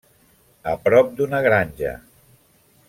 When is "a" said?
0.71-0.73